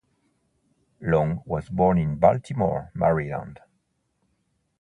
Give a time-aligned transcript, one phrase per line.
[0.99, 3.59] Long was born in Baltimore, Maryland.